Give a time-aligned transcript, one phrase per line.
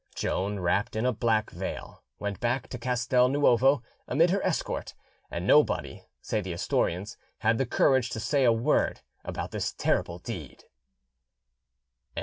[0.15, 4.95] Joan, wrapped in a black veil, went back to Castel Nuovo, amid her escort;
[5.29, 10.17] and nobody, say the historians, had the courage to say a word about this terrible
[10.17, 10.63] deed.